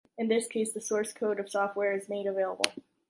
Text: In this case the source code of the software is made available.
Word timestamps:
In 0.17 0.29
this 0.29 0.47
case 0.47 0.73
the 0.73 0.81
source 0.81 1.13
code 1.13 1.37
of 1.39 1.45
the 1.45 1.51
software 1.51 1.93
is 1.93 2.09
made 2.09 2.25
available. 2.25 2.63